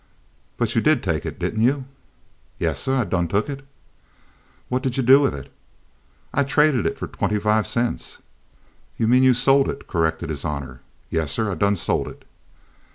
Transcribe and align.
"But 0.57 0.73
you 0.73 0.81
did 0.81 1.03
take 1.03 1.27
it, 1.27 1.37
didn't 1.37 1.61
you?" 1.61 1.85
"Yassah, 2.57 3.01
I 3.01 3.03
done 3.03 3.27
tuck 3.27 3.49
it." 3.49 3.63
"What 4.67 4.81
did 4.81 4.97
you 4.97 5.03
do 5.03 5.19
with 5.19 5.35
it?" 5.35 5.51
"I 6.33 6.43
traded 6.43 6.87
it 6.87 6.97
foh 6.97 7.05
twenty 7.05 7.37
five 7.37 7.67
cents." 7.67 8.17
"You 8.97 9.07
mean 9.07 9.21
you 9.21 9.35
sold 9.35 9.69
it," 9.69 9.85
corrected 9.87 10.31
his 10.31 10.43
honor. 10.43 10.81
"Yassah, 11.11 11.51
I 11.51 11.53
done 11.53 11.75
sold 11.75 12.07
it." 12.07 12.25